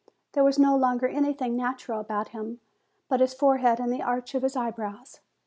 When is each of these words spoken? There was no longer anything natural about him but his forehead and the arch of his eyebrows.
There 0.31 0.43
was 0.43 0.57
no 0.57 0.75
longer 0.75 1.07
anything 1.07 1.55
natural 1.55 1.99
about 1.99 2.29
him 2.29 2.59
but 3.07 3.19
his 3.19 3.35
forehead 3.35 3.79
and 3.79 3.93
the 3.93 4.01
arch 4.01 4.33
of 4.33 4.41
his 4.41 4.55
eyebrows. 4.55 5.19